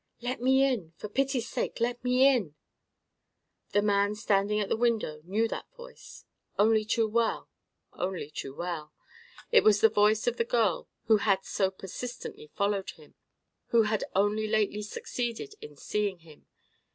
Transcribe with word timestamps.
"Let 0.19 0.41
me 0.41 0.63
in; 0.63 0.93
for 0.97 1.07
pity's 1.09 1.47
sake 1.47 1.79
let 1.79 2.03
me 2.03 2.27
in!" 2.27 2.55
The 3.71 3.83
man 3.83 4.15
standing 4.15 4.59
at 4.59 4.67
the 4.67 4.75
window 4.75 5.21
knew 5.25 5.47
that 5.49 5.71
voice: 5.77 6.25
only 6.57 6.83
too 6.85 7.07
well, 7.07 7.51
only 7.93 8.31
too 8.31 8.55
well. 8.55 8.93
It 9.51 9.63
was 9.63 9.79
the 9.79 9.89
voice 9.89 10.25
of 10.25 10.37
the 10.37 10.43
girl 10.43 10.89
who 11.05 11.17
had 11.17 11.45
so 11.45 11.69
persistently 11.69 12.49
followed 12.55 12.89
him, 12.89 13.13
who 13.67 13.83
had 13.83 14.03
only 14.15 14.47
lately 14.47 14.81
succeeded 14.81 15.53
in 15.61 15.75
seeing 15.77 16.17
him. 16.17 16.47